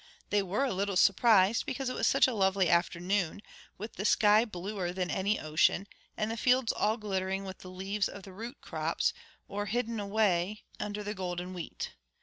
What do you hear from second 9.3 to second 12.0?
or hidden away under the golden wheat.